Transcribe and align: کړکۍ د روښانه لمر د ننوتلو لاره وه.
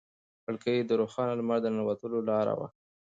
کړکۍ 0.45 0.77
د 0.85 0.91
روښانه 1.01 1.33
لمر 1.39 1.57
د 1.61 1.65
ننوتلو 1.73 2.19
لاره 2.29 2.53
وه. 2.59 2.67